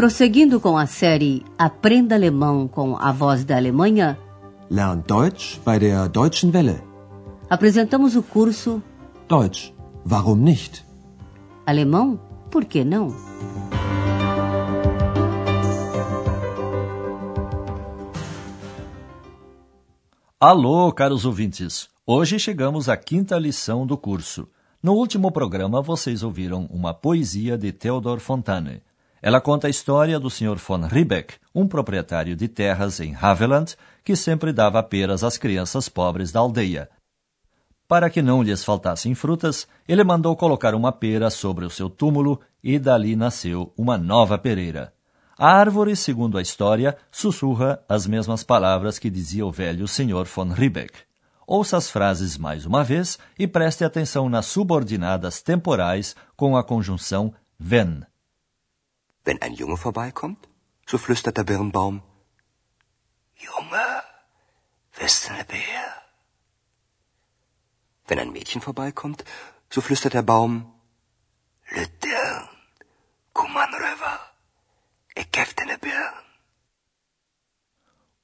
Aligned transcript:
Prosseguindo 0.00 0.58
com 0.58 0.78
a 0.78 0.86
série 0.86 1.44
Aprenda 1.58 2.14
Alemão 2.14 2.66
com 2.66 2.96
a 2.96 3.12
Voz 3.12 3.44
da 3.44 3.56
Alemanha, 3.56 4.18
Lernt 4.70 5.06
Deutsch 5.06 5.60
bei 5.62 5.78
der 5.78 6.08
Deutschen 6.08 6.50
Welle. 6.50 6.82
apresentamos 7.50 8.16
o 8.16 8.22
curso 8.22 8.82
Deutsch, 9.28 9.74
warum 10.10 10.36
nicht? 10.36 10.86
Alemão, 11.66 12.18
por 12.50 12.64
que 12.64 12.82
não? 12.82 13.14
Alô, 20.40 20.90
caros 20.92 21.26
ouvintes! 21.26 21.90
Hoje 22.06 22.38
chegamos 22.38 22.88
à 22.88 22.96
quinta 22.96 23.38
lição 23.38 23.86
do 23.86 23.98
curso. 23.98 24.48
No 24.82 24.94
último 24.94 25.30
programa, 25.30 25.82
vocês 25.82 26.22
ouviram 26.22 26.66
uma 26.70 26.94
poesia 26.94 27.58
de 27.58 27.70
Theodor 27.70 28.18
Fontane. 28.18 28.80
Ela 29.22 29.40
conta 29.40 29.66
a 29.66 29.70
história 29.70 30.18
do 30.18 30.30
Sr. 30.30 30.56
von 30.56 30.86
Riebeck, 30.86 31.34
um 31.54 31.66
proprietário 31.66 32.34
de 32.34 32.48
terras 32.48 33.00
em 33.00 33.14
Haveland, 33.14 33.76
que 34.02 34.16
sempre 34.16 34.52
dava 34.52 34.82
peras 34.82 35.22
às 35.22 35.36
crianças 35.36 35.88
pobres 35.88 36.32
da 36.32 36.40
aldeia. 36.40 36.88
Para 37.86 38.08
que 38.08 38.22
não 38.22 38.42
lhes 38.42 38.64
faltassem 38.64 39.14
frutas, 39.14 39.66
ele 39.86 40.04
mandou 40.04 40.34
colocar 40.36 40.74
uma 40.74 40.92
pera 40.92 41.28
sobre 41.28 41.64
o 41.64 41.70
seu 41.70 41.90
túmulo 41.90 42.40
e 42.62 42.78
dali 42.78 43.16
nasceu 43.16 43.72
uma 43.76 43.98
nova 43.98 44.38
pereira. 44.38 44.92
A 45.36 45.52
árvore, 45.52 45.96
segundo 45.96 46.38
a 46.38 46.42
história, 46.42 46.96
sussurra 47.10 47.82
as 47.88 48.06
mesmas 48.06 48.44
palavras 48.44 48.98
que 48.98 49.10
dizia 49.10 49.44
o 49.44 49.50
velho 49.50 49.88
Sr. 49.88 50.24
von 50.24 50.48
Riebeck. 50.48 50.92
Ouça 51.46 51.76
as 51.76 51.90
frases 51.90 52.38
mais 52.38 52.64
uma 52.64 52.84
vez 52.84 53.18
e 53.38 53.46
preste 53.46 53.84
atenção 53.84 54.28
nas 54.28 54.46
subordinadas 54.46 55.42
temporais 55.42 56.14
com 56.36 56.56
a 56.56 56.62
conjunção 56.62 57.34
wenn. 57.58 58.09
Wenn 59.30 59.42
ein 59.42 59.54
Junge 59.54 59.76
vorbeikommt, 59.76 60.48
so 60.90 60.98
flüstert 60.98 61.36
der 61.36 61.44
Birnbaum, 61.44 62.02
Junge, 63.36 63.86
bist 64.98 65.28
du 65.28 65.32
ne 65.34 65.44
Bär? 65.44 65.86
Wenn 68.08 68.18
ein 68.18 68.32
Mädchen 68.32 68.60
vorbeikommt, 68.60 69.22
so 69.72 69.80
flüstert 69.80 70.14
der 70.14 70.22
Baum, 70.22 70.52
an 73.34 73.72
rüber, 73.84 74.18
ich 75.14 75.30
geb 75.30 75.56
dir 75.56 75.66
ne 75.66 75.78
Birn. 75.78 76.16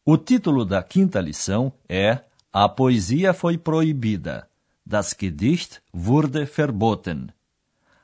O 0.05 0.17
título 0.17 0.65
da 0.65 0.83
quinta 0.83 1.21
lição 1.21 1.73
é 1.89 2.25
A 2.53 2.69
Poesia 2.69 3.33
Foi 3.33 3.57
Proibida. 3.59 4.51
Das 4.85 5.17
Gedicht 5.17 5.83
wurde 5.93 6.49
verboten. 6.49 7.33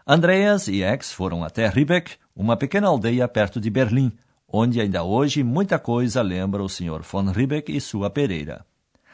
Andreas 0.06 0.68
e 0.68 0.84
Ex 0.84 1.12
foram 1.12 1.42
até 1.42 1.68
Riebeck, 1.68 2.21
uma 2.34 2.56
pequena 2.56 2.88
aldeia 2.88 3.28
perto 3.28 3.60
de 3.60 3.70
Berlim, 3.70 4.12
onde 4.48 4.80
ainda 4.80 5.02
hoje 5.02 5.42
muita 5.42 5.78
coisa 5.78 6.22
lembra 6.22 6.62
o 6.62 6.68
Sr. 6.68 7.02
von 7.02 7.30
Riebeck 7.30 7.74
e 7.74 7.80
sua 7.80 8.10
pereira. 8.10 8.64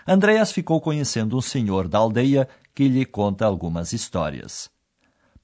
Andreas 0.06 0.50
ficou 0.50 0.80
conhecendo 0.80 1.36
um 1.36 1.40
senhor 1.40 1.86
da 1.86 1.98
aldeia 1.98 2.48
que 2.74 2.88
lhe 2.88 3.04
conta 3.04 3.44
algumas 3.44 3.92
histórias. 3.92 4.70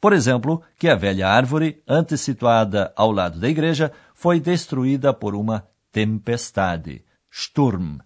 Por 0.00 0.12
exemplo, 0.12 0.62
que 0.78 0.88
a 0.88 0.94
velha 0.94 1.28
árvore, 1.28 1.82
antes 1.88 2.20
situada 2.20 2.92
ao 2.96 3.10
lado 3.10 3.38
da 3.38 3.48
igreja, 3.48 3.92
foi 4.14 4.40
destruída 4.40 5.12
por 5.12 5.34
uma 5.34 5.66
tempestade, 5.90 7.04
Sturm. 7.30 7.98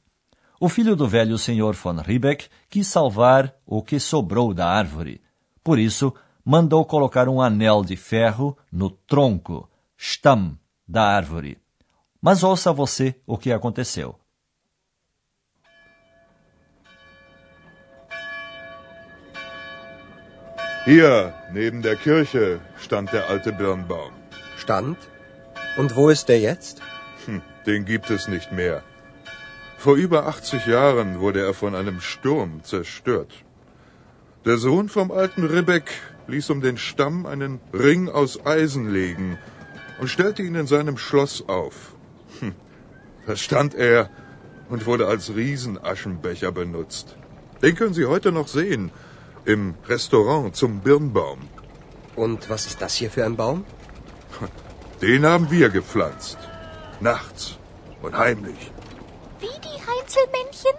O 0.61 0.69
filho 0.69 0.97
do 0.97 1.07
velho 1.07 1.39
senhor 1.39 1.75
von 1.75 1.97
Riebeck 1.97 2.49
quis 2.69 2.87
salvar 2.89 3.55
o 3.65 3.83
que 3.83 4.01
sobrou 4.01 4.53
da 4.53 4.67
árvore. 4.69 5.21
Por 5.63 5.79
isso, 5.79 6.13
mandou 6.49 6.83
colocar 6.83 7.29
um 7.29 7.43
anel 7.43 7.85
de 7.85 7.95
ferro 7.95 8.57
no 8.73 8.89
tronco, 8.89 9.69
Stamm, 9.99 10.57
da 10.89 11.03
árvore. 11.03 11.59
Mas 12.23 12.43
ouça 12.43 12.73
você 12.73 13.15
o 13.27 13.37
que 13.37 13.53
aconteceu. 13.53 14.19
Hier, 20.87 21.35
neben 21.53 21.83
der 21.83 21.97
Kirche, 21.97 22.63
stand 22.79 23.13
der 23.13 23.29
alte 23.29 23.53
Birnbaum. 23.53 24.15
Stand? 24.57 24.97
Und 25.77 25.95
wo 25.95 26.09
ist 26.09 26.31
der 26.31 26.41
jetzt? 26.41 26.81
Hm, 27.27 27.43
den 27.67 27.85
gibt 27.85 28.11
es 28.11 28.27
nicht 28.27 28.51
mehr. 28.53 28.83
Vor 29.77 29.97
über 29.97 30.27
80 30.27 30.65
Jahren 30.65 31.21
wurde 31.21 31.45
er 31.45 31.53
von 31.53 31.75
einem 31.75 32.01
Sturm 32.01 32.65
zerstört. 32.65 33.33
Der 34.47 34.57
Sohn 34.57 34.89
vom 34.89 35.11
alten 35.11 35.45
Ribbeck 35.45 35.91
ließ 36.29 36.51
um 36.51 36.61
den 36.61 36.77
Stamm 36.77 37.27
einen 37.27 37.61
Ring 37.73 38.09
aus 38.09 38.47
Eisen 38.47 38.91
legen 38.91 39.39
und 39.99 40.09
stellte 40.09 40.43
ihn 40.43 40.55
in 40.55 40.67
seinem 40.67 40.99
Schloss 40.99 41.49
auf. 41.49 41.95
Hm, 42.41 42.55
da 43.27 43.35
stand 43.35 43.75
er 43.75 44.11
und 44.69 44.87
wurde 44.87 45.07
als 45.09 45.35
Riesenaschenbecher 45.35 46.53
benutzt. 46.53 47.17
Den 47.63 47.75
können 47.75 47.95
Sie 47.95 48.07
heute 48.07 48.31
noch 48.31 48.49
sehen 48.49 48.93
im 49.45 49.75
Restaurant 49.89 50.55
zum 50.55 50.81
Birnbaum. 50.81 51.41
Und 52.15 52.51
was 52.51 52.67
ist 52.67 52.81
das 52.83 52.95
hier 52.95 53.11
für 53.11 53.25
ein 53.25 53.37
Baum? 53.37 53.65
Den 55.01 55.25
haben 55.25 55.51
wir 55.51 55.71
gepflanzt. 55.71 56.39
Nachts 57.01 57.57
und 58.03 58.17
heimlich. 58.17 58.73
Wie 59.41 59.47
die 59.47 59.79
Heinzelmännchen? 59.89 60.73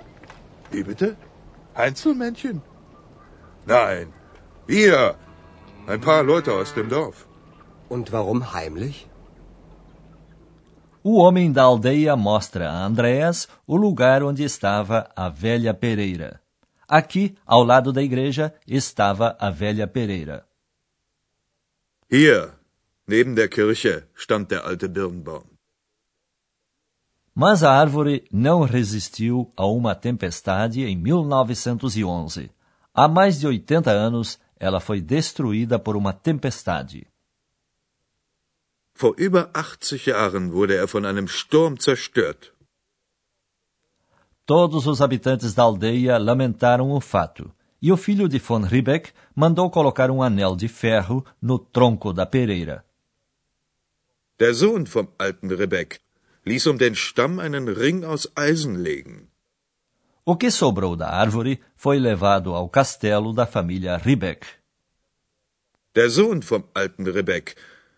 Wie 0.72 0.84
bitte? 0.84 1.18
Einzelmännchen? 1.74 2.62
Nein, 3.66 4.14
wir. 4.68 5.16
Ein 5.88 6.02
paar 6.02 6.24
Leute 6.24 6.54
aus 6.54 6.74
dem 6.74 6.90
Dorf. 6.90 7.28
Und 7.90 8.12
warum 8.12 8.54
heimlich? 8.54 9.08
O 11.02 11.22
homem 11.24 11.52
da 11.52 11.64
aldeia 11.64 12.16
mostra 12.16 12.70
a 12.70 12.86
Andreas 12.86 13.48
o 13.66 13.78
lugar 13.78 14.22
onde 14.22 14.44
estava 14.44 15.10
a 15.16 15.30
velha 15.30 15.74
pereira. 15.74 16.42
Aqui, 16.88 17.36
ao 17.46 17.64
lado 17.64 17.94
da 17.94 18.04
igreja, 18.04 18.54
estava 18.68 19.38
a 19.40 19.50
velha 19.50 19.88
pereira. 19.88 20.46
Hier, 22.12 22.54
neben 23.08 23.34
der 23.34 23.48
Kirche, 23.48 24.04
stand 24.16 24.46
der 24.50 24.66
alte 24.66 24.88
Birnbaum. 24.88 25.44
Mas 27.34 27.64
a 27.64 27.72
árvore 27.72 28.26
não 28.32 28.64
resistiu 28.64 29.52
a 29.56 29.66
uma 29.66 29.96
tempestade 29.96 30.84
em 30.84 30.98
1911. 30.98 32.52
Há 32.94 33.08
mais 33.08 33.40
de 33.40 33.48
80 33.48 33.92
anos, 33.92 34.40
ela 34.60 34.80
foi 34.80 35.02
destruída 35.02 35.80
por 35.80 35.96
uma 35.96 36.14
tempestade. 36.14 37.08
Vor 38.94 39.16
über 39.18 39.50
80 39.54 40.08
Jahren 40.08 40.52
wurde 40.52 40.76
er 40.76 40.88
von 40.88 41.06
einem 41.06 41.28
Sturm 41.28 41.80
zerstört. 41.80 42.54
Todos 44.46 44.88
os 44.88 45.00
habitantes 45.00 45.54
da 45.54 45.64
aldeia 45.64 46.18
lamentaram 46.18 46.92
o 46.92 47.00
fato, 47.00 47.54
e 47.82 47.92
o 47.92 47.98
filho 47.98 48.28
de 48.28 48.40
von 48.40 48.64
Riebeck 48.64 49.14
mandou 49.34 49.70
colocar 49.70 50.12
um 50.12 50.22
anel 50.22 50.56
de 50.56 50.68
ferro 50.68 51.24
no 51.42 51.58
tronco 51.58 52.12
da 52.12 52.26
pereira. 52.26 52.84
Der 54.38 54.54
Sohn 54.54 54.86
vom 54.86 55.08
alten 55.18 55.50
Rebek 55.52 56.02
ließ 56.46 56.68
um 56.68 56.78
den 56.78 56.96
Stamm 56.96 57.40
einen 57.40 57.68
Ring 57.70 58.04
aus 58.04 58.30
Eisen 58.36 58.76
legen. 58.76 59.29
O 60.26 60.36
que 60.36 60.52
sobrou 60.52 60.96
da 60.96 61.10
árvore 61.10 61.60
foi 61.76 62.00
levado 62.00 62.54
ao 62.54 62.70
castelo 62.70 63.34
da 63.34 63.46
família 63.46 63.98
Riebeck. 63.98 64.46
Der 65.96 66.10
Sohn 66.10 66.42
vom 66.42 66.64
alten 66.74 67.08
Rebek 67.08 67.56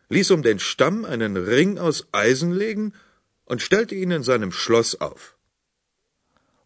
ließ 0.09 0.31
um 0.31 0.41
den 0.41 0.59
Stamm 0.59 1.05
einen 1.05 1.35
Ring 1.37 1.77
aus 1.77 2.07
Eisen 2.11 2.51
legen 2.51 2.93
und 3.45 3.61
stellte 3.61 3.95
ihn 3.95 4.11
in 4.11 4.23
seinem 4.23 4.51
Schloss 4.51 4.99
auf. 4.99 5.35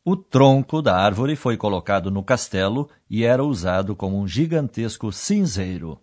O 0.03 0.15
tronco 0.15 0.83
da 0.83 0.97
árvore 0.97 1.35
foi 1.35 1.57
colocado 1.57 2.11
no 2.11 2.23
castelo 2.23 2.89
e 3.09 3.23
era 3.23 3.43
usado 3.43 3.95
como 3.95 4.19
um 4.19 4.27
gigantesco 4.27 5.11
cinzeiro. 5.11 5.99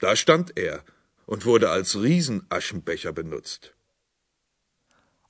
Da 0.00 0.14
stand 0.14 0.52
er 0.56 0.84
und 1.26 1.44
wurde 1.44 1.70
als 1.70 2.00
Riesenaschenbecher 2.00 3.12
benutzt. 3.12 3.74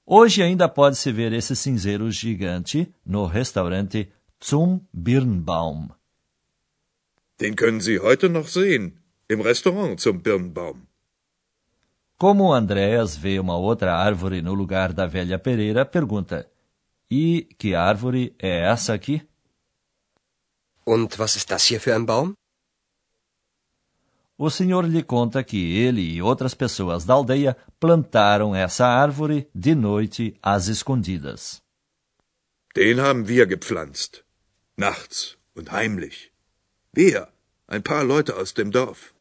Hoje 0.04 0.42
ainda 0.42 0.68
pode-se 0.68 1.12
ver 1.12 1.32
esse 1.32 1.54
cinzeiro 1.54 2.10
gigante 2.10 2.92
no 3.06 3.24
restaurante 3.24 4.12
Zum 4.40 4.80
Birnbaum. 4.92 5.90
Den 7.38 7.54
können 7.54 7.80
Sie 7.80 8.00
heute 8.00 8.28
noch 8.28 8.48
sehen 8.48 8.98
im 9.28 9.40
Restaurant 9.40 10.00
zum 10.00 10.20
Birnbaum. 10.20 10.86
Como 12.18 12.52
Andréas 12.52 13.16
vê 13.16 13.38
uma 13.38 13.56
outra 13.56 13.94
árvore 13.94 14.42
no 14.42 14.54
lugar 14.54 14.92
da 14.92 15.06
velha 15.06 15.38
pereira, 15.38 15.84
pergunta: 15.84 16.48
E 17.10 17.48
que 17.58 17.74
árvore 17.74 18.34
é 18.38 18.62
essa 18.62 18.94
aqui? 18.94 19.22
Und 20.84 21.16
was 21.16 21.36
ist 21.36 21.50
das 21.50 21.64
hier 21.64 21.80
für 21.80 21.94
ein 21.94 22.06
Baum? 22.06 22.34
O 24.44 24.50
senhor 24.50 24.84
lhe 24.84 25.04
conta 25.04 25.44
que 25.44 25.78
ele 25.78 26.00
e 26.00 26.20
outras 26.20 26.52
pessoas 26.52 27.04
da 27.04 27.14
aldeia 27.14 27.56
plantaram 27.78 28.52
essa 28.56 28.84
árvore 28.84 29.48
de 29.54 29.72
noite 29.72 30.36
às 30.42 30.66
escondidas. 30.66 31.62
Den 32.74 32.98
haben 32.98 33.28
wir 33.28 33.46
gepflanzt. 33.46 34.24
Nachts 34.76 35.36
und 35.54 35.70
heimlich. 35.70 36.32
Wir, 36.92 37.28
ein 37.68 37.82
paar 37.84 38.02
Leute 38.02 38.34
aus 38.34 38.52
dem 38.52 38.72
Dorf. 38.72 39.14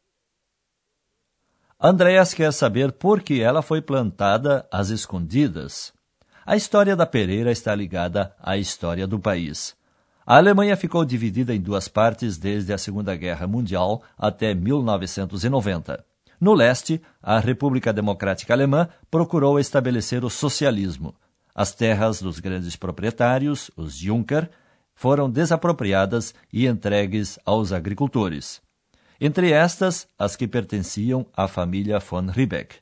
Andreas 1.78 2.34
quer 2.34 2.52
saber 2.52 2.90
por 2.90 3.22
que 3.22 3.40
ela 3.40 3.62
foi 3.62 3.80
plantada 3.80 4.66
às 4.72 4.90
escondidas. 4.90 5.92
A 6.44 6.56
história 6.56 6.96
da 6.96 7.06
pereira 7.06 7.52
está 7.52 7.76
ligada 7.76 8.34
à 8.40 8.56
história 8.56 9.06
do 9.06 9.20
país. 9.20 9.76
A 10.24 10.36
Alemanha 10.36 10.76
ficou 10.76 11.04
dividida 11.04 11.52
em 11.52 11.60
duas 11.60 11.88
partes 11.88 12.38
desde 12.38 12.72
a 12.72 12.78
Segunda 12.78 13.16
Guerra 13.16 13.46
Mundial 13.48 14.02
até 14.16 14.54
1990. 14.54 16.04
No 16.40 16.54
leste, 16.54 17.02
a 17.20 17.40
República 17.40 17.92
Democrática 17.92 18.52
Alemã 18.52 18.88
procurou 19.10 19.58
estabelecer 19.58 20.24
o 20.24 20.30
socialismo. 20.30 21.14
As 21.52 21.74
terras 21.74 22.22
dos 22.22 22.38
grandes 22.38 22.76
proprietários, 22.76 23.70
os 23.76 23.96
Junker, 23.96 24.48
foram 24.94 25.28
desapropriadas 25.28 26.34
e 26.52 26.66
entregues 26.66 27.38
aos 27.44 27.72
agricultores. 27.72 28.62
Entre 29.20 29.50
estas, 29.50 30.06
as 30.16 30.36
que 30.36 30.46
pertenciam 30.46 31.26
à 31.36 31.48
família 31.48 31.98
von 31.98 32.26
Riebeck. 32.26 32.76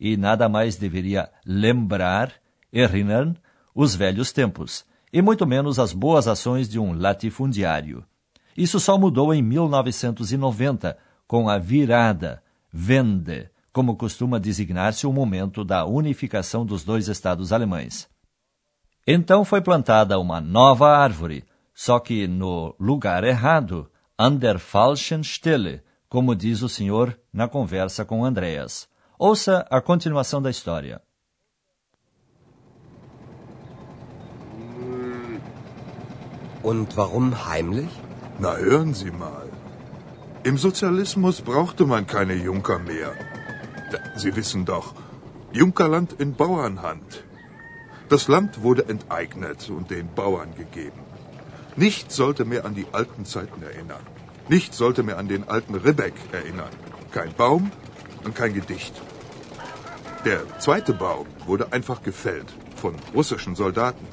E 0.00 0.16
nada 0.16 0.48
mais 0.48 0.76
deveria 0.76 1.30
lembrar, 1.44 2.32
erinnern, 2.72 3.34
os 3.74 3.94
velhos 3.94 4.32
tempos, 4.32 4.84
e 5.12 5.22
muito 5.22 5.46
menos 5.46 5.78
as 5.78 5.92
boas 5.92 6.28
ações 6.28 6.68
de 6.68 6.78
um 6.78 6.92
latifundiário. 6.92 8.04
Isso 8.56 8.80
só 8.80 8.98
mudou 8.98 9.32
em 9.32 9.42
1990, 9.42 10.96
com 11.26 11.48
a 11.48 11.58
virada, 11.58 12.42
Wende, 12.74 13.50
como 13.72 13.96
costuma 13.96 14.40
designar-se 14.40 15.06
o 15.06 15.12
momento 15.12 15.64
da 15.64 15.86
unificação 15.86 16.66
dos 16.66 16.84
dois 16.84 17.08
estados 17.08 17.52
alemães. 17.52 18.08
Então 19.06 19.44
foi 19.44 19.60
plantada 19.60 20.18
uma 20.18 20.40
nova 20.40 20.88
árvore, 20.88 21.44
só 21.74 21.98
que 21.98 22.26
no 22.26 22.74
lugar 22.78 23.24
errado, 23.24 23.88
an 24.18 24.36
der 24.36 24.58
falschen 24.58 25.22
Stelle, 25.22 25.80
como 26.08 26.34
diz 26.34 26.62
o 26.62 26.68
senhor 26.68 27.18
na 27.32 27.46
conversa 27.46 28.04
com 28.04 28.24
Andreas. 28.24 28.88
Ouça 29.18 29.66
a 29.70 29.80
continuação 29.80 30.42
da 30.42 30.50
história. 30.50 31.00
Und 36.70 36.98
warum 36.98 37.46
heimlich? 37.46 37.88
Na, 38.38 38.54
hören 38.56 38.92
Sie 38.92 39.10
mal. 39.10 39.48
Im 40.42 40.58
Sozialismus 40.58 41.40
brauchte 41.40 41.86
man 41.86 42.06
keine 42.06 42.34
Junker 42.34 42.78
mehr. 42.78 43.12
Sie 44.16 44.36
wissen 44.36 44.66
doch, 44.66 44.92
Junkerland 45.50 46.12
in 46.12 46.34
Bauernhand. 46.34 47.24
Das 48.10 48.28
Land 48.28 48.62
wurde 48.62 48.86
enteignet 48.86 49.70
und 49.70 49.90
den 49.90 50.14
Bauern 50.14 50.54
gegeben. 50.56 51.00
Nichts 51.76 52.16
sollte 52.16 52.44
mehr 52.44 52.66
an 52.66 52.74
die 52.74 52.88
alten 52.92 53.24
Zeiten 53.24 53.62
erinnern. 53.62 54.04
Nichts 54.50 54.76
sollte 54.76 55.02
mehr 55.02 55.16
an 55.16 55.28
den 55.28 55.48
alten 55.48 55.74
Ribbeck 55.74 56.16
erinnern. 56.32 56.74
Kein 57.12 57.32
Baum 57.32 57.70
und 58.24 58.34
kein 58.34 58.52
Gedicht. 58.52 58.94
Der 60.26 60.42
zweite 60.58 60.92
Baum 60.92 61.28
wurde 61.46 61.72
einfach 61.72 62.02
gefällt 62.02 62.52
von 62.76 62.94
russischen 63.14 63.54
Soldaten. 63.54 64.06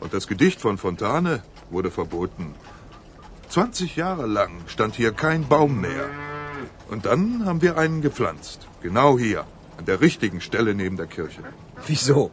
Und 0.00 0.14
das 0.14 0.26
Gedicht 0.26 0.60
von 0.60 0.78
Fontane 0.78 1.42
wurde 1.70 1.90
verboten. 1.90 2.54
20 3.48 3.96
Jahre 3.96 4.26
lang 4.26 4.52
stand 4.66 4.94
hier 4.94 5.12
kein 5.12 5.48
Baum 5.48 5.80
mehr. 5.80 6.08
Und 6.90 7.06
dann 7.06 7.44
haben 7.46 7.62
wir 7.62 7.78
einen 7.78 8.02
gepflanzt. 8.02 8.66
Genau 8.82 9.18
hier, 9.18 9.44
an 9.78 9.84
der 9.86 10.00
richtigen 10.00 10.40
Stelle 10.40 10.74
neben 10.74 10.96
der 10.96 11.06
Kirche. 11.06 11.42
Wieso? 11.86 12.30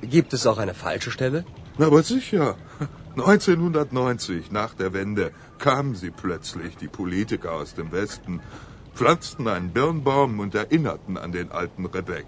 Gibt 0.00 0.32
es 0.32 0.46
auch 0.46 0.58
eine 0.58 0.74
falsche 0.74 1.10
Stelle? 1.10 1.44
Na, 1.78 1.86
aber 1.86 2.02
sicher. 2.02 2.56
1990, 3.16 4.50
nach 4.50 4.74
der 4.74 4.92
Wende, 4.92 5.30
kamen 5.58 5.94
sie 5.94 6.10
plötzlich, 6.10 6.76
die 6.76 6.88
Politiker 6.88 7.52
aus 7.52 7.74
dem 7.74 7.90
Westen, 7.90 8.40
pflanzten 8.94 9.48
einen 9.48 9.72
Birnbaum 9.72 10.38
und 10.38 10.54
erinnerten 10.54 11.16
an 11.16 11.32
den 11.32 11.50
alten 11.50 11.86
Rebek. 11.86 12.26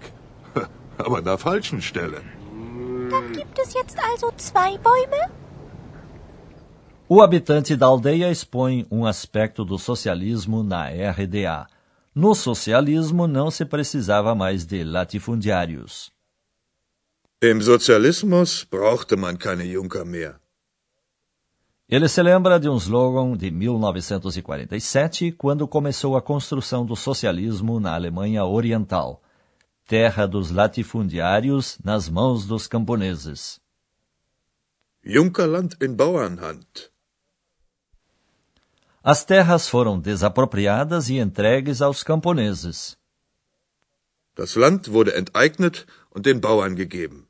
Aber 0.97 1.19
an 1.19 1.25
der 1.25 1.37
falschen 1.37 1.81
Stelle. 1.81 2.21
Dann 3.09 3.31
gibt 3.33 3.57
es 3.59 3.73
jetzt 3.73 3.97
also 3.99 4.31
zwei 4.37 4.77
Bäume? 4.77 5.31
O 7.07 7.21
habitante 7.21 7.75
da 7.75 7.87
aldeia 7.87 8.29
expõe 8.29 8.85
um 8.91 9.05
aspecto 9.05 9.65
do 9.65 9.79
socialismo 9.79 10.61
na 10.61 10.87
RDA. 10.89 11.67
No 12.13 12.35
socialismo 12.35 13.27
não 13.27 13.49
se 13.49 13.65
precisava 13.65 14.35
mais 14.35 14.65
de 14.65 14.83
latifundiários. 14.83 16.11
Im 17.41 17.61
Sozialismus 17.61 18.65
brauchte 18.69 19.15
man 19.15 19.37
keine 19.37 19.65
Junker 19.65 20.05
mehr. 20.05 20.35
Ele 21.87 22.07
se 22.07 22.21
lembra 22.21 22.59
de 22.59 22.69
um 22.69 22.75
slogan 22.75 23.35
de 23.35 23.49
1947, 23.49 25.31
quando 25.31 25.67
começou 25.67 26.15
a 26.15 26.21
construção 26.21 26.85
do 26.85 26.95
socialismo 26.95 27.79
na 27.79 27.95
Alemanha 27.95 28.45
Oriental: 28.45 29.23
Terra 29.89 30.27
dos 30.27 30.51
latifundiários 30.51 31.79
nas 31.83 32.07
mãos 32.07 32.45
dos 32.45 32.67
camponeses. 32.67 33.59
Junkerland 35.03 35.75
in 35.81 35.95
Bauernhand. 35.95 36.91
As 39.03 39.25
terras 39.25 39.67
foram 39.67 39.99
desapropriadas 39.99 41.09
e 41.09 41.17
entregues 41.17 41.81
aos 41.81 42.03
camponeses. 42.03 42.99
Das 44.35 44.53
Land 44.55 44.91
wurde 44.91 45.17
enteignet 45.17 45.87
und 46.11 46.23
den 46.23 46.39
Bauern 46.39 46.75
gegeben. 46.75 47.27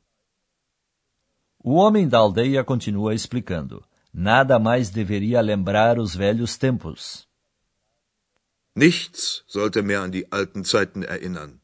O 1.64 1.76
homem 1.76 2.10
da 2.10 2.18
aldeia 2.18 2.62
continua 2.66 3.14
explicando 3.14 3.86
nada 4.14 4.60
mais 4.60 4.90
deveria 4.90 5.40
lembrar 5.40 5.98
os 5.98 6.14
velhos 6.14 6.58
tempos. 6.58 7.26
Nichts 8.76 9.46
sollte 9.48 9.82
mehr 9.82 10.02
an 10.02 10.12
die 10.12 10.28
alten 10.30 10.66
Zeiten 10.66 11.04
erinnern. 11.04 11.59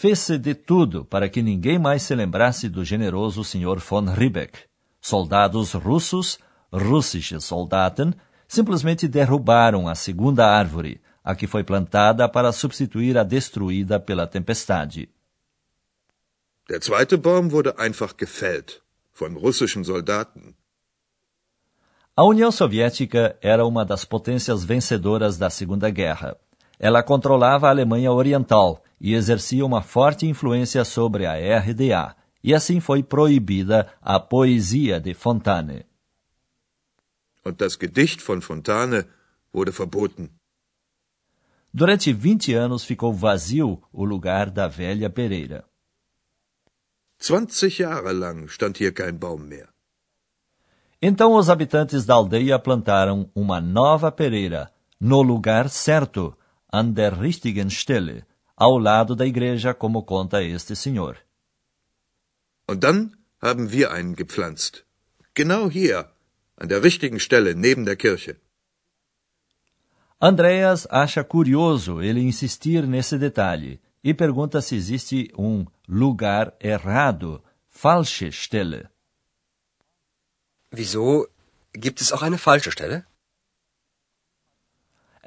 Fez-se 0.00 0.38
de 0.38 0.54
tudo 0.54 1.04
para 1.04 1.28
que 1.28 1.42
ninguém 1.42 1.76
mais 1.76 2.02
se 2.02 2.14
lembrasse 2.14 2.68
do 2.68 2.84
generoso 2.84 3.42
Sr. 3.42 3.80
von 3.80 4.04
Riebeck. 4.04 4.56
Soldados 5.00 5.72
russos, 5.72 6.38
russische 6.72 7.40
Soldaten, 7.40 8.14
simplesmente 8.46 9.08
derrubaram 9.08 9.88
a 9.88 9.96
segunda 9.96 10.46
árvore, 10.46 11.00
a 11.24 11.34
que 11.34 11.48
foi 11.48 11.64
plantada 11.64 12.28
para 12.28 12.52
substituir 12.52 13.18
a 13.18 13.24
destruída 13.24 13.98
pela 13.98 14.24
tempestade. 14.28 15.08
Der 16.68 16.78
zweite 16.80 17.16
Baum 17.16 17.50
wurde 17.50 17.76
einfach 17.76 18.16
gefällt 18.16 18.80
von 19.12 19.36
russischen 19.36 19.82
Soldaten. 19.82 20.54
A 22.14 22.22
União 22.22 22.52
Soviética 22.52 23.36
era 23.42 23.66
uma 23.66 23.84
das 23.84 24.04
potências 24.04 24.62
vencedoras 24.62 25.36
da 25.36 25.50
Segunda 25.50 25.90
Guerra. 25.90 26.38
Ela 26.78 27.02
controlava 27.02 27.66
a 27.66 27.70
Alemanha 27.70 28.12
Oriental 28.12 28.82
e 29.00 29.14
exercia 29.14 29.64
uma 29.64 29.82
forte 29.82 30.26
influência 30.26 30.84
sobre 30.84 31.26
a 31.26 31.34
RDA, 31.58 32.16
e 32.42 32.54
assim 32.54 32.80
foi 32.80 33.02
proibida 33.02 33.92
a 34.00 34.20
poesia 34.20 35.00
de 35.00 35.14
Fontane. 35.14 35.84
Und 37.44 37.58
das 37.58 37.76
Gedicht 37.76 38.20
von 38.20 38.40
Fontane 38.40 39.06
wurde 39.52 39.72
verboten. 39.72 40.30
Durante 41.72 42.12
20 42.12 42.54
anos 42.54 42.84
ficou 42.84 43.12
vazio 43.12 43.82
o 43.92 44.04
lugar 44.04 44.50
da 44.50 44.68
velha 44.68 45.10
Pereira. 45.10 45.64
20 47.20 47.68
Jahre 47.68 48.12
lang 48.12 48.46
stand 48.48 48.78
hier 48.78 48.92
kein 48.92 49.18
Baum 49.18 49.38
mehr. 49.38 49.68
Então 51.00 51.34
os 51.34 51.48
habitantes 51.48 52.04
da 52.04 52.14
aldeia 52.14 52.58
plantaram 52.58 53.30
uma 53.34 53.60
nova 53.60 54.10
pereira, 54.10 54.72
no 55.00 55.22
lugar 55.22 55.68
certo, 55.68 56.36
an 56.68 56.94
der 56.94 57.20
richtigen 57.20 57.70
Stelle, 57.70 58.26
ao 58.56 58.78
lado 58.78 59.14
da 59.14 59.24
igreja, 59.24 59.74
como 59.74 60.02
conta 60.02 60.42
este 60.42 60.74
senhor. 60.76 61.16
Und 62.66 62.84
dann 62.84 63.16
haben 63.40 63.72
wir 63.72 63.92
einen 63.92 64.14
gepflanzt. 64.14 64.84
Genau 65.34 65.70
hier, 65.70 66.10
an 66.56 66.68
der 66.68 66.82
richtigen 66.82 67.20
Stelle 67.20 67.54
neben 67.54 67.84
der 67.84 67.96
Kirche. 67.96 68.36
Andreas 70.20 70.86
acha 70.90 71.22
curioso 71.22 72.00
ele 72.00 72.20
insistir 72.20 72.82
nesse 72.86 73.18
detalhe 73.18 73.80
e 74.02 74.12
pergunta 74.12 74.60
se 74.60 74.74
existe 74.74 75.30
um 75.36 75.64
lugar 75.86 76.56
errado, 76.58 77.42
falsche 77.68 78.32
Stelle. 78.32 78.90
Wieso? 80.70 81.28
Gibt 81.72 82.00
es 82.00 82.12
auch 82.12 82.22
eine 82.22 82.38
falsche 82.38 82.72
Stelle? 82.72 83.06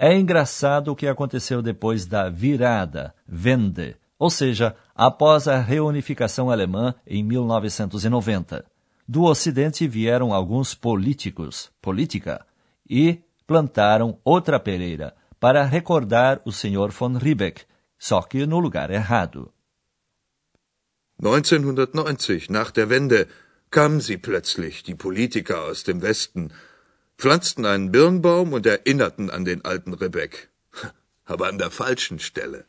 É 0.04 0.18
engraçado 0.18 0.88
o 0.88 0.96
que 0.96 1.06
aconteceu 1.06 1.62
depois 1.62 2.08
da 2.08 2.28
virada, 2.28 3.14
Wende, 3.32 3.96
ou 4.18 4.32
seja, 4.32 4.76
após 4.96 5.48
a 5.48 5.60
reunificação 5.60 6.50
alemã 6.50 6.96
em 7.06 7.24
1990. 7.24 8.66
Do 9.08 9.26
Ocidente 9.26 9.88
vieram 9.88 10.34
alguns 10.34 10.74
políticos, 10.74 11.72
política, 11.80 12.44
e 12.90 13.20
plantaram 13.46 14.18
outra 14.26 14.60
pereira 14.60 15.14
para 15.40 15.64
recordar 15.64 16.42
o 16.46 16.52
Sr. 16.52 16.90
von 16.90 17.16
Riebeck, 17.18 17.62
só 18.00 18.24
que 18.24 18.48
no 18.48 18.60
lugar 18.60 18.90
errado. 18.90 19.54
1990, 21.20 22.52
nach 22.52 22.72
der 22.72 22.90
Wende, 22.90 23.28
kamen 23.70 24.00
sie 24.00 24.18
plötzlich, 24.18 24.82
die 24.82 24.96
Politiker 24.96 25.62
aus 25.70 25.84
dem 25.84 26.02
Westen, 26.02 26.52
pflanzten 27.22 27.68
einen 27.68 27.92
Birnbaum 27.92 28.52
und 28.52 28.66
erinnerten 28.66 29.30
an 29.30 29.46
den 29.46 29.64
alten 29.64 29.94
Rebek. 29.94 30.50
aber 31.26 31.48
an 31.48 31.58
der 31.60 31.70
falschen 31.70 32.18
Stelle. 32.18 32.66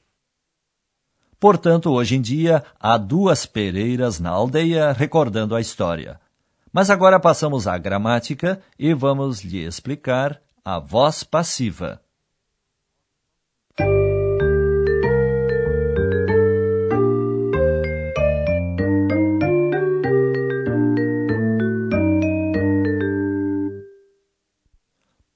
Portanto, 1.41 1.91
hoje 1.91 2.17
em 2.17 2.21
dia, 2.21 2.63
há 2.79 2.99
duas 2.99 3.47
pereiras 3.47 4.21
na 4.21 4.31
aldeia 4.31 4.93
recordando 4.93 5.57
a 5.57 5.61
história. 5.61 6.21
Mas 6.71 6.91
agora 6.91 7.19
passamos 7.19 7.67
à 7.67 7.77
gramática 7.79 8.63
e 8.79 8.95
vamos 8.95 9.41
lhe 9.41 9.65
explicar 9.65 10.41
a 10.65 10.79
voz 10.79 11.25
passiva. 11.25 12.01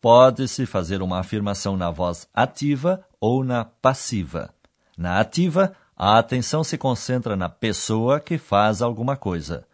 Pode-se 0.07 0.67
fazer 0.67 1.03
uma 1.03 1.19
afirmação 1.19 1.77
na 1.77 1.91
voz 1.91 2.29
ativa 2.33 3.05
ou 3.21 3.43
na 3.43 3.65
passiva. 3.65 4.55
Na 4.97 5.19
ativa, 5.19 5.75
a 5.97 6.17
atenção 6.17 6.63
se 6.63 6.79
concentra 6.79 7.35
na 7.35 7.49
pessoa 7.49 8.21
que 8.21 8.39
faz 8.39 8.83
alguma 8.83 9.17
coisa. 9.17 9.67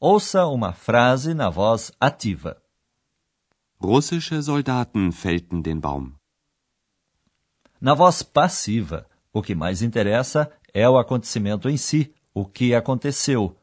Ouça 0.00 0.46
uma 0.46 0.72
frase 0.72 1.34
na 1.34 1.50
voz 1.50 1.92
ativa. 2.00 2.56
Russische 3.78 4.42
Soldaten 4.42 5.12
fällten 5.12 5.60
den 5.60 5.78
Baum. 5.78 6.14
Na 7.78 7.92
voz 7.92 8.22
passiva, 8.22 9.06
o 9.34 9.42
que 9.42 9.54
mais 9.54 9.82
interessa 9.82 10.50
é 10.72 10.88
o 10.88 10.96
acontecimento 10.96 11.68
em 11.68 11.76
si, 11.76 12.10
o 12.32 12.46
que 12.46 12.74
aconteceu. 12.74 13.54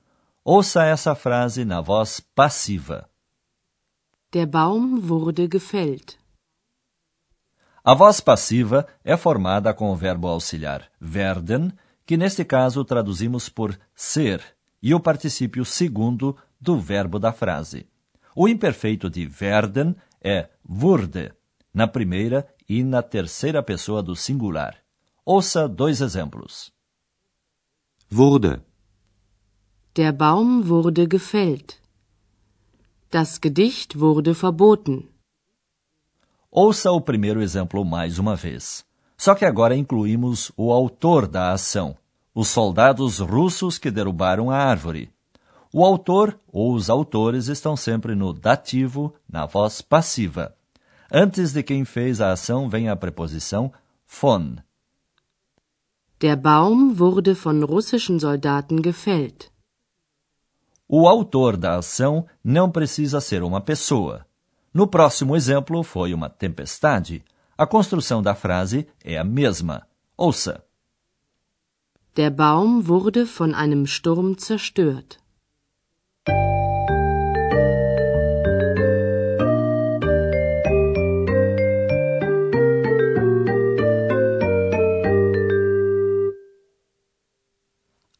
Ouça 0.46 0.86
essa 0.86 1.16
frase 1.16 1.66
na 1.66 1.82
voz 1.82 2.20
passiva. 2.36 3.10
Der 4.33 4.45
Baum 4.45 5.09
wurde 5.09 5.50
gefällt. 5.50 6.17
A 7.83 7.93
voz 7.93 8.21
passiva 8.21 8.88
é 9.03 9.17
formada 9.17 9.73
com 9.73 9.91
o 9.91 9.95
verbo 9.95 10.27
auxiliar 10.29 10.89
werden 11.01 11.73
que 12.05 12.15
neste 12.15 12.45
caso 12.45 12.85
traduzimos 12.85 13.50
por 13.50 13.77
ser, 13.93 14.41
e 14.81 14.93
o 14.93 15.01
particípio 15.01 15.65
segundo 15.65 16.38
do 16.61 16.79
verbo 16.79 17.19
da 17.19 17.33
frase. 17.33 17.88
O 18.33 18.47
imperfeito 18.47 19.09
de 19.09 19.25
werden 19.27 19.95
é 20.21 20.50
wurde, 20.63 21.33
na 21.73 21.85
primeira 21.85 22.47
e 22.69 22.83
na 22.83 23.01
terceira 23.01 23.61
pessoa 23.61 24.01
do 24.01 24.15
singular. 24.15 24.77
Ouça 25.25 25.67
dois 25.67 26.00
exemplos. 26.00 26.71
Wurde. 28.09 28.61
Der 29.93 30.13
Baum 30.13 30.69
wurde 30.69 31.05
gefällt. 31.05 31.80
Das 33.12 33.41
Gedicht 33.41 34.00
wurde 34.00 34.34
verboten. 34.34 35.10
Ouça 36.50 36.94
o 36.94 37.01
primeiro 37.01 37.41
exemplo 37.41 37.84
mais 37.84 38.18
uma 38.18 38.38
vez. 38.38 38.86
Só 39.18 39.36
que 39.36 39.44
agora 39.44 39.75
incluímos 39.75 40.50
o 40.56 40.72
autor 40.72 41.27
da 41.27 41.51
ação, 41.51 41.98
os 42.34 42.48
soldados 42.48 43.20
russos 43.20 43.77
que 43.77 43.91
derrubaram 43.91 44.50
a 44.50 44.56
árvore. 44.56 45.12
O 45.74 45.84
autor 45.84 46.39
ou 46.48 46.74
os 46.74 46.89
autores 46.89 47.50
estão 47.50 47.75
sempre 47.75 48.15
no 48.15 48.32
dativo, 48.32 49.13
na 49.27 49.46
voz 49.46 49.82
passiva. 49.82 50.56
Antes 51.12 51.51
de 51.51 51.62
quem 51.63 51.84
fez 51.84 52.22
a 52.22 52.32
ação 52.32 52.70
vem 52.70 52.88
a 52.88 52.96
preposição 52.96 53.74
von. 54.08 54.56
Der 56.22 56.38
Baum 56.38 56.98
wurde 56.98 57.36
von 57.36 57.62
russischen 57.63 58.20
Soldaten 58.20 58.82
gefällt. 58.82 59.51
O 60.93 61.07
autor 61.07 61.55
da 61.55 61.77
ação 61.77 62.25
não 62.43 62.69
precisa 62.69 63.21
ser 63.21 63.43
uma 63.43 63.62
pessoa. 63.62 64.25
No 64.74 64.86
próximo 64.86 65.38
exemplo 65.38 65.81
foi 65.83 66.13
uma 66.13 66.29
tempestade. 66.29 67.24
A 67.57 67.65
construção 67.65 68.21
da 68.21 68.36
frase 68.36 68.86
é 69.01 69.17
a 69.17 69.24
mesma. 69.24 69.88
Ouça. 70.17 70.62
Der 72.13 72.29
Baum 72.29 72.81
wurde 72.81 73.24
von 73.24 73.53
einem 73.53 73.86
Sturm 73.86 74.36
zerstört. 74.36 75.21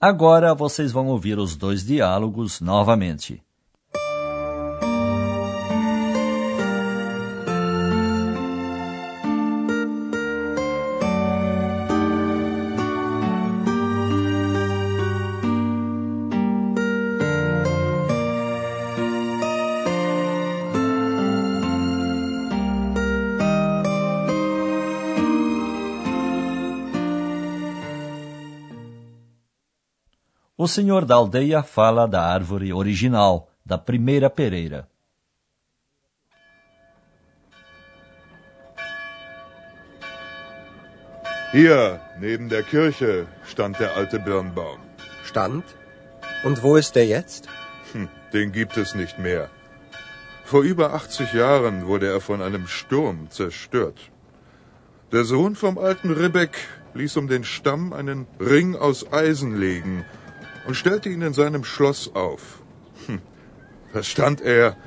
Agora 0.04 0.56
vocês 0.56 0.92
vão 0.92 1.10
ouvir 1.10 1.38
os 1.38 1.56
dois 1.56 1.86
diálogos 1.86 2.60
novamente. 2.60 3.40
O 30.64 30.68
senhor 30.68 31.06
da 31.06 31.16
aldeia 31.16 31.64
fala 31.64 32.06
da 32.08 32.22
árvore 32.22 32.72
original, 32.72 33.48
da 33.66 33.78
primeira 33.80 34.30
pereira. 34.30 34.88
Hier, 41.52 42.00
neben 42.20 42.48
der 42.48 42.62
Kirche, 42.62 43.26
stand 43.44 43.80
der 43.80 43.98
alte 43.98 44.20
Birnbaum. 44.20 44.80
Stand? 45.24 45.66
Und 46.44 46.62
wo 46.62 46.76
ist 46.76 46.94
der 46.96 47.08
jetzt? 47.08 47.50
Hm, 47.94 48.08
den 48.32 48.52
gibt 48.52 48.78
es 48.78 48.94
nicht 48.94 49.18
mehr. 49.18 49.50
Vor 50.46 50.62
über 50.62 50.94
80 50.94 51.34
Jahren 51.34 51.88
wurde 51.88 52.06
er 52.06 52.22
von 52.22 52.40
einem 52.40 52.68
Sturm 52.68 53.32
zerstört. 53.32 54.12
Der 55.12 55.24
Sohn 55.24 55.56
vom 55.56 55.80
alten 55.80 56.12
Ribbeck 56.12 56.56
ließ 56.94 57.18
um 57.18 57.28
den 57.28 57.46
Stamm 57.46 57.94
einen 57.94 58.28
Ring 58.40 58.76
aus 58.76 59.12
Eisen 59.12 59.60
legen 59.60 60.06
und 60.66 60.76
stellte 60.76 61.10
ihn 61.10 61.22
in 61.22 61.34
seinem 61.34 61.64
Schloss 61.64 62.14
auf. 62.14 62.62
Hm, 63.08 63.22
da 63.94 64.04
stand 64.04 64.42
er 64.42 64.78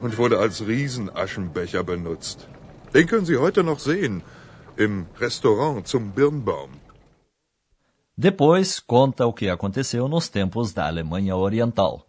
und 0.00 0.18
wurde 0.18 0.38
als 0.38 0.66
Riesenaschenbecher 0.66 1.82
benutzt. 1.84 2.48
Den 2.94 3.06
können 3.06 3.26
Sie 3.26 3.36
heute 3.36 3.62
noch 3.64 3.78
sehen 3.78 4.22
im 4.76 5.06
Restaurant 5.18 5.86
zum 5.86 6.12
Birnbaum. 6.12 6.70
Depois 8.18 8.80
conta 8.86 9.26
o 9.26 9.32
que 9.32 9.50
aconteceu 9.50 10.08
nos 10.08 10.30
tempos 10.30 10.72
da 10.72 10.86
Alemanha 10.86 11.34
Oriental. 11.34 12.04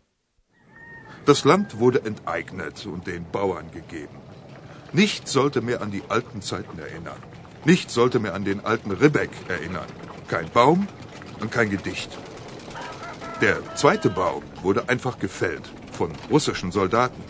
Das 1.25 1.43
Land 1.43 1.79
wurde 1.79 2.05
enteignet 2.05 2.86
und 2.86 3.05
den 3.07 3.25
Bauern 3.29 3.69
gegeben. 3.71 4.15
Nichts 4.93 5.33
sollte 5.33 5.59
mehr 5.59 5.81
an 5.81 5.91
die 5.91 6.03
alten 6.07 6.41
Zeiten 6.41 6.79
erinnern. 6.79 7.21
Nichts 7.65 7.93
sollte 7.93 8.19
mehr 8.19 8.33
an 8.33 8.45
den 8.45 8.63
alten 8.63 8.91
Ribbeck 8.91 9.31
erinnern. 9.50 9.88
Kein 10.29 10.50
Baum 10.50 10.88
und 11.41 11.51
kein 11.51 11.69
Gedicht. 11.69 12.17
Der 13.41 13.75
zweite 13.75 14.10
Baum 14.10 14.41
wurde 14.63 14.89
einfach 14.89 15.20
gefällt 15.20 15.70
von 15.91 16.12
russischen 16.32 16.72
Soldaten. 16.72 17.22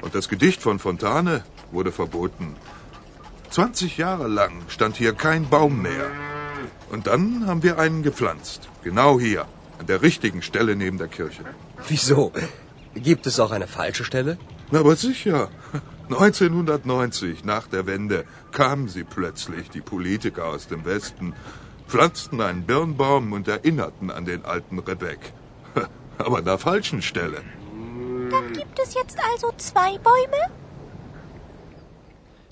Und 0.00 0.14
das 0.14 0.28
Gedicht 0.28 0.62
von 0.62 0.78
Fontane 0.78 1.42
wurde 1.72 1.90
verboten. 1.90 2.54
20 3.50 3.96
Jahre 3.96 4.28
lang 4.28 4.52
stand 4.68 4.96
hier 4.96 5.12
kein 5.12 5.48
Baum 5.48 5.82
mehr. 5.82 6.08
Und 6.90 7.08
dann 7.08 7.48
haben 7.48 7.64
wir 7.64 7.80
einen 7.80 8.04
gepflanzt. 8.04 8.68
Genau 8.84 9.18
hier, 9.18 9.46
an 9.80 9.86
der 9.86 10.02
richtigen 10.02 10.40
Stelle 10.40 10.76
neben 10.76 10.98
der 10.98 11.08
Kirche. 11.08 11.42
Wieso? 11.88 12.32
Gibt 12.94 13.26
es 13.26 13.40
auch 13.40 13.50
eine 13.50 13.66
falsche 13.66 14.04
Stelle? 14.04 14.38
Na, 14.70 14.80
aber 14.80 14.94
sicher. 14.94 15.50
1990, 16.10 17.44
nach 17.44 17.66
der 17.66 17.86
Wende, 17.86 18.24
kamen 18.50 18.88
sie 18.88 19.04
plötzlich, 19.04 19.70
die 19.70 19.80
Politiker 19.80 20.46
aus 20.46 20.68
dem 20.68 20.84
Westen, 20.84 21.34
pflanzten 21.92 22.40
einen 22.40 22.62
Birnbaum 22.70 23.24
und 23.36 23.46
erinnerten 23.56 24.10
an 24.10 24.24
den 24.24 24.42
alten 24.46 24.78
Rebek. 24.78 25.20
Aber 26.24 26.38
an 26.38 26.46
der 26.50 26.58
falschen 26.58 27.02
Stelle. 27.02 27.40
Dann 28.34 28.46
gibt 28.58 28.78
es 28.84 28.94
jetzt 28.94 29.18
also 29.30 29.48
zwei 29.58 29.98
Bäume? 29.98 30.42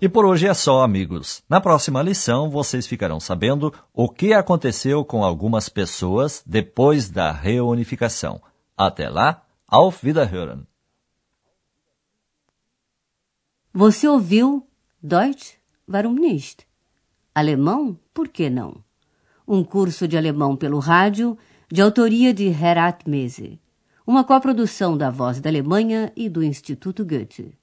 E 0.03 0.09
por 0.09 0.25
hoje 0.25 0.47
é 0.47 0.55
só, 0.55 0.83
amigos. 0.83 1.43
Na 1.49 1.61
próxima 1.61 2.03
lição, 2.03 2.51
vocês 2.51 2.87
ficarão 2.87 3.21
sabendo 3.21 3.73
o 3.95 4.09
que 4.09 4.33
aconteceu 4.33 5.05
com 5.05 5.23
algumas 5.25 5.69
pessoas 5.69 6.43
depois 6.47 7.11
da 7.11 7.33
reunificação. 7.33 8.43
Até 8.77 9.09
lá, 9.09 9.43
auf 9.67 10.05
Wiederhören! 10.05 10.67
Você 13.73 14.09
ouviu 14.09 14.67
Deutsch? 15.03 15.59
Warum 15.89 16.15
nicht? 16.15 16.67
Alemão? 17.35 17.99
Por 18.13 18.29
que 18.29 18.51
não? 18.51 18.83
Um 19.53 19.65
curso 19.65 20.07
de 20.07 20.17
alemão 20.17 20.55
pelo 20.55 20.79
rádio, 20.79 21.37
de 21.69 21.83
autoria 21.83 22.33
de 22.33 22.47
Herat 22.47 23.03
Mese. 23.05 23.61
Uma 24.07 24.23
coprodução 24.23 24.97
da 24.97 25.11
Voz 25.11 25.41
da 25.41 25.51
Alemanha 25.51 26.13
e 26.15 26.29
do 26.29 26.41
Instituto 26.41 27.05
Goethe. 27.05 27.59